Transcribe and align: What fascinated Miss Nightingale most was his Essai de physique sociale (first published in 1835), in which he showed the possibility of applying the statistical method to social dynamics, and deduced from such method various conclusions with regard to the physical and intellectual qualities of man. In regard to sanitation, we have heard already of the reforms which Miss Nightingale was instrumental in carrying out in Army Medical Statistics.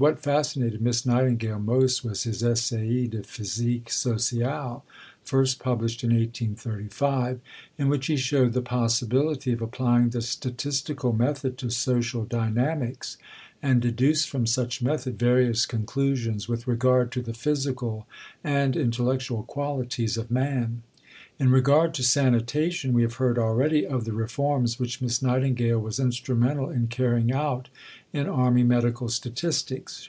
What 0.00 0.20
fascinated 0.22 0.80
Miss 0.80 1.04
Nightingale 1.04 1.58
most 1.58 2.04
was 2.04 2.22
his 2.22 2.40
Essai 2.40 3.08
de 3.10 3.20
physique 3.24 3.88
sociale 3.90 4.84
(first 5.24 5.58
published 5.58 6.04
in 6.04 6.10
1835), 6.10 7.40
in 7.78 7.88
which 7.88 8.06
he 8.06 8.16
showed 8.16 8.52
the 8.52 8.62
possibility 8.62 9.50
of 9.50 9.60
applying 9.60 10.10
the 10.10 10.22
statistical 10.22 11.12
method 11.12 11.58
to 11.58 11.70
social 11.70 12.24
dynamics, 12.24 13.16
and 13.60 13.82
deduced 13.82 14.28
from 14.30 14.46
such 14.46 14.80
method 14.80 15.18
various 15.18 15.66
conclusions 15.66 16.46
with 16.46 16.68
regard 16.68 17.10
to 17.10 17.20
the 17.20 17.34
physical 17.34 18.06
and 18.44 18.76
intellectual 18.76 19.42
qualities 19.42 20.16
of 20.16 20.30
man. 20.30 20.84
In 21.40 21.52
regard 21.52 21.94
to 21.94 22.02
sanitation, 22.02 22.92
we 22.92 23.02
have 23.02 23.14
heard 23.14 23.38
already 23.38 23.86
of 23.86 24.04
the 24.04 24.12
reforms 24.12 24.80
which 24.80 25.00
Miss 25.00 25.22
Nightingale 25.22 25.78
was 25.78 26.00
instrumental 26.00 26.68
in 26.68 26.88
carrying 26.88 27.30
out 27.32 27.68
in 28.12 28.26
Army 28.26 28.64
Medical 28.64 29.08
Statistics. 29.08 30.06